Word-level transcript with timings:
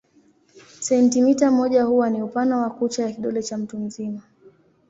Sentimita 0.79 1.51
moja 1.51 1.83
huwa 1.83 2.09
ni 2.09 2.21
upana 2.21 2.57
wa 2.57 2.69
kucha 2.69 3.03
ya 3.03 3.11
kidole 3.11 3.43
cha 3.43 3.57
mtu 3.57 3.77
mzima. 3.79 4.21